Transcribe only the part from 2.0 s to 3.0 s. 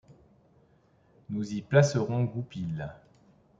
Goupil.